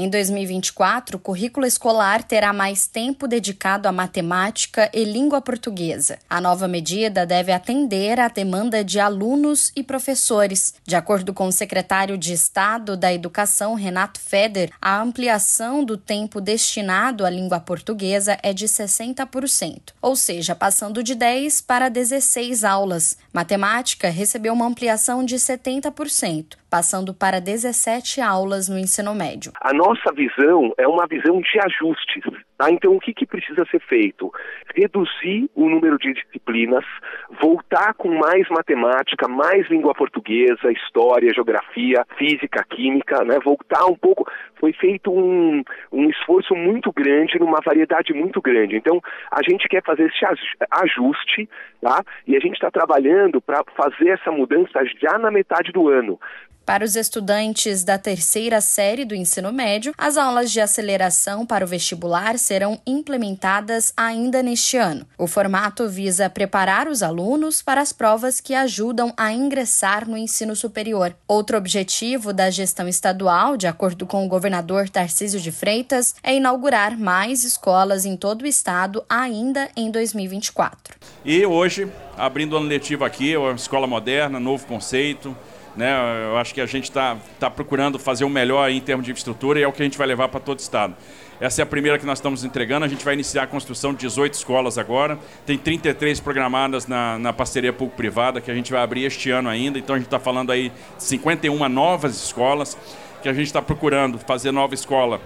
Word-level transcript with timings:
Em 0.00 0.08
2024, 0.08 1.16
o 1.16 1.20
currículo 1.20 1.66
escolar 1.66 2.22
terá 2.22 2.52
mais 2.52 2.86
tempo 2.86 3.26
dedicado 3.26 3.88
à 3.88 3.90
matemática 3.90 4.88
e 4.94 5.02
língua 5.02 5.40
portuguesa. 5.40 6.20
A 6.30 6.40
nova 6.40 6.68
medida 6.68 7.26
deve 7.26 7.50
atender 7.50 8.20
à 8.20 8.28
demanda 8.28 8.84
de 8.84 9.00
alunos 9.00 9.72
e 9.74 9.82
professores. 9.82 10.72
De 10.86 10.94
acordo 10.94 11.34
com 11.34 11.48
o 11.48 11.52
secretário 11.52 12.16
de 12.16 12.32
Estado 12.32 12.96
da 12.96 13.12
Educação, 13.12 13.74
Renato 13.74 14.20
Feder, 14.20 14.70
a 14.80 15.02
ampliação 15.02 15.82
do 15.82 15.96
tempo 15.96 16.40
destinado 16.40 17.26
à 17.26 17.30
língua 17.30 17.58
portuguesa 17.58 18.38
é 18.40 18.52
de 18.52 18.66
60%, 18.66 19.94
ou 20.00 20.14
seja, 20.14 20.54
passando 20.54 21.02
de 21.02 21.16
10 21.16 21.62
para 21.62 21.88
16 21.88 22.62
aulas. 22.62 23.16
Matemática 23.32 24.10
recebeu 24.10 24.52
uma 24.52 24.66
ampliação 24.66 25.24
de 25.24 25.34
70%, 25.34 26.56
passando 26.70 27.14
para 27.14 27.40
17 27.40 28.20
aulas 28.20 28.68
no 28.68 28.78
ensino 28.78 29.14
médio. 29.14 29.52
A 29.60 29.72
nossa 29.72 30.12
visão 30.12 30.72
é 30.76 30.86
uma 30.86 31.06
visão 31.06 31.40
de 31.40 31.58
ajustes. 31.64 32.24
Tá? 32.58 32.72
Então, 32.72 32.96
o 32.96 33.00
que, 33.00 33.14
que 33.14 33.24
precisa 33.24 33.64
ser 33.70 33.80
feito? 33.80 34.32
Reduzir 34.74 35.48
o 35.54 35.68
número 35.68 35.96
de 35.96 36.12
disciplinas, 36.12 36.84
voltar 37.40 37.94
com 37.94 38.08
mais 38.08 38.48
matemática, 38.48 39.28
mais 39.28 39.68
língua 39.68 39.94
portuguesa, 39.94 40.72
história, 40.72 41.32
geografia, 41.32 42.04
física, 42.18 42.64
química, 42.68 43.22
né? 43.24 43.38
voltar 43.44 43.86
um 43.86 43.94
pouco. 43.94 44.28
Foi 44.56 44.72
feito 44.72 45.12
um, 45.12 45.62
um 45.92 46.10
esforço 46.10 46.52
muito 46.56 46.92
grande, 46.92 47.38
numa 47.38 47.60
variedade 47.64 48.12
muito 48.12 48.42
grande. 48.42 48.74
Então, 48.74 49.00
a 49.30 49.40
gente 49.48 49.68
quer 49.68 49.84
fazer 49.84 50.06
esse 50.06 50.26
ajuste, 50.68 51.48
tá? 51.80 52.02
e 52.26 52.36
a 52.36 52.40
gente 52.40 52.54
está 52.54 52.72
trabalhando 52.72 53.40
para 53.40 53.62
fazer 53.76 54.08
essa 54.08 54.32
mudança 54.32 54.80
já 55.00 55.16
na 55.16 55.30
metade 55.30 55.70
do 55.70 55.88
ano. 55.88 56.18
Para 56.68 56.84
os 56.84 56.96
estudantes 56.96 57.82
da 57.82 57.96
terceira 57.96 58.60
série 58.60 59.06
do 59.06 59.14
ensino 59.14 59.50
médio, 59.50 59.94
as 59.96 60.18
aulas 60.18 60.52
de 60.52 60.60
aceleração 60.60 61.46
para 61.46 61.64
o 61.64 61.66
vestibular 61.66 62.38
serão 62.38 62.78
implementadas 62.86 63.90
ainda 63.96 64.42
neste 64.42 64.76
ano. 64.76 65.06
O 65.16 65.26
formato 65.26 65.88
visa 65.88 66.28
preparar 66.28 66.86
os 66.86 67.02
alunos 67.02 67.62
para 67.62 67.80
as 67.80 67.90
provas 67.90 68.38
que 68.38 68.54
ajudam 68.54 69.14
a 69.16 69.32
ingressar 69.32 70.06
no 70.06 70.14
ensino 70.14 70.54
superior. 70.54 71.16
Outro 71.26 71.56
objetivo 71.56 72.34
da 72.34 72.50
gestão 72.50 72.86
estadual, 72.86 73.56
de 73.56 73.66
acordo 73.66 74.04
com 74.04 74.26
o 74.26 74.28
governador 74.28 74.90
Tarcísio 74.90 75.40
de 75.40 75.50
Freitas, 75.50 76.14
é 76.22 76.34
inaugurar 76.34 76.98
mais 76.98 77.44
escolas 77.44 78.04
em 78.04 78.14
todo 78.14 78.42
o 78.42 78.46
estado 78.46 79.02
ainda 79.08 79.70
em 79.74 79.90
2024. 79.90 80.96
E 81.24 81.46
hoje, 81.46 81.90
abrindo 82.14 82.52
o 82.52 82.56
ano 82.58 82.66
letivo 82.66 83.06
aqui, 83.06 83.34
uma 83.38 83.54
escola 83.54 83.86
moderna, 83.86 84.38
novo 84.38 84.66
conceito 84.66 85.34
né? 85.76 85.94
Eu 86.24 86.36
acho 86.36 86.54
que 86.54 86.60
a 86.60 86.66
gente 86.66 86.84
está 86.84 87.16
tá 87.38 87.50
procurando 87.50 87.98
fazer 87.98 88.24
o 88.24 88.28
melhor 88.28 88.70
em 88.70 88.80
termos 88.80 89.04
de 89.04 89.12
infraestrutura 89.12 89.60
e 89.60 89.62
é 89.62 89.68
o 89.68 89.72
que 89.72 89.82
a 89.82 89.84
gente 89.84 89.98
vai 89.98 90.06
levar 90.06 90.28
para 90.28 90.40
todo 90.40 90.58
o 90.58 90.62
estado. 90.62 90.94
Essa 91.40 91.62
é 91.62 91.64
a 91.64 91.66
primeira 91.66 91.98
que 91.98 92.06
nós 92.06 92.18
estamos 92.18 92.42
entregando. 92.42 92.84
A 92.84 92.88
gente 92.88 93.04
vai 93.04 93.14
iniciar 93.14 93.44
a 93.44 93.46
construção 93.46 93.92
de 93.92 94.00
18 94.00 94.34
escolas 94.34 94.76
agora. 94.76 95.18
Tem 95.46 95.56
33 95.56 96.18
programadas 96.18 96.88
na, 96.88 97.16
na 97.18 97.32
parceria 97.32 97.72
público-privada 97.72 98.40
que 98.40 98.50
a 98.50 98.54
gente 98.54 98.72
vai 98.72 98.82
abrir 98.82 99.04
este 99.04 99.30
ano 99.30 99.48
ainda. 99.48 99.78
Então 99.78 99.94
a 99.94 99.98
gente 99.98 100.08
está 100.08 100.18
falando 100.18 100.50
aí 100.50 100.70
de 100.96 101.04
51 101.04 101.68
novas 101.68 102.24
escolas 102.24 102.76
que 103.22 103.28
a 103.28 103.32
gente 103.32 103.46
está 103.46 103.62
procurando 103.62 104.18
fazer 104.18 104.50
nova 104.50 104.74
escola 104.74 105.20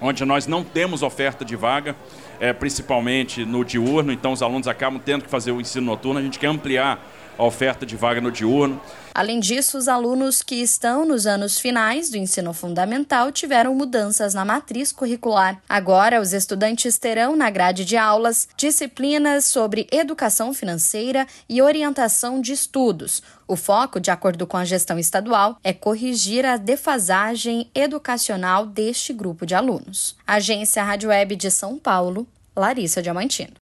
onde 0.00 0.24
nós 0.24 0.46
não 0.46 0.62
temos 0.62 1.02
oferta 1.02 1.44
de 1.44 1.56
vaga, 1.56 1.96
é, 2.40 2.52
principalmente 2.52 3.44
no 3.44 3.64
diurno, 3.64 4.12
então 4.12 4.32
os 4.32 4.42
alunos 4.42 4.68
acabam 4.68 5.00
tendo 5.02 5.24
que 5.24 5.30
fazer 5.30 5.52
o 5.52 5.60
ensino 5.60 5.86
noturno. 5.86 6.18
A 6.18 6.22
gente 6.22 6.38
quer 6.38 6.48
ampliar 6.48 7.02
a 7.38 7.44
oferta 7.44 7.84
de 7.84 7.96
vaga 7.96 8.20
no 8.20 8.30
diurno. 8.30 8.80
Além 9.14 9.38
disso, 9.38 9.78
os 9.78 9.86
alunos 9.86 10.42
que 10.42 10.56
estão 10.56 11.04
nos 11.04 11.24
anos 11.24 11.60
finais 11.60 12.10
do 12.10 12.16
ensino 12.16 12.52
fundamental 12.52 13.30
tiveram 13.30 13.72
mudanças 13.72 14.34
na 14.34 14.44
matriz 14.44 14.90
curricular. 14.90 15.62
Agora, 15.68 16.20
os 16.20 16.32
estudantes 16.32 16.98
terão 16.98 17.36
na 17.36 17.48
grade 17.48 17.84
de 17.84 17.96
aulas 17.96 18.48
disciplinas 18.56 19.44
sobre 19.44 19.86
educação 19.92 20.52
financeira 20.52 21.28
e 21.48 21.62
orientação 21.62 22.40
de 22.40 22.52
estudos. 22.52 23.22
O 23.46 23.54
foco, 23.54 24.00
de 24.00 24.10
acordo 24.10 24.46
com 24.46 24.56
a 24.56 24.64
gestão 24.64 24.98
estadual, 24.98 25.58
é 25.62 25.72
corrigir 25.72 26.44
a 26.44 26.56
defasagem 26.56 27.70
educacional 27.74 28.66
deste 28.66 29.12
grupo 29.12 29.46
de 29.46 29.54
alunos. 29.54 30.16
Agência 30.26 30.82
Rádio 30.82 31.10
Web 31.10 31.36
de 31.36 31.50
São 31.50 31.78
Paulo, 31.78 32.26
Larissa 32.56 33.00
Diamantino. 33.00 33.63